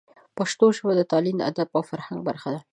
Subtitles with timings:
[0.37, 2.59] پښتو ژبه د تعلیم، ادب او فرهنګ برخه ده.